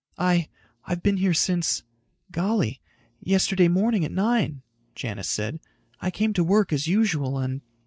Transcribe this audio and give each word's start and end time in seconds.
"I... 0.17 0.49
I've 0.85 1.03
been 1.03 1.17
here 1.17 1.35
since... 1.35 1.83
golly, 2.31 2.81
yesterday 3.19 3.67
morning 3.67 4.03
at 4.03 4.11
nine," 4.11 4.63
Janis 4.95 5.29
said. 5.29 5.59
"I 5.99 6.09
came 6.09 6.33
to 6.33 6.43
work 6.43 6.73
as 6.73 6.87
usual 6.87 7.37
and...." 7.37 7.61